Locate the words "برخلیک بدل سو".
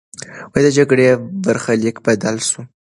1.43-2.59